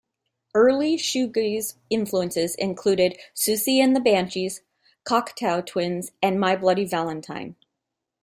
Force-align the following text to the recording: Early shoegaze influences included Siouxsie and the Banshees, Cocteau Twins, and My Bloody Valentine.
Early 0.55 0.97
shoegaze 0.97 1.75
influences 1.91 2.55
included 2.55 3.19
Siouxsie 3.35 3.83
and 3.83 3.95
the 3.95 3.99
Banshees, 3.99 4.63
Cocteau 5.07 5.63
Twins, 5.63 6.09
and 6.23 6.39
My 6.39 6.55
Bloody 6.55 6.85
Valentine. 6.85 7.55